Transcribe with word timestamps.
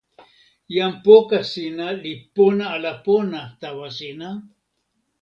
jan 0.75 0.93
poka 1.05 1.39
sina 1.51 1.87
li 2.03 2.13
pona 2.35 2.65
ala 2.75 2.93
pona 3.05 3.41
tawa 3.61 3.87
sina? 3.97 4.29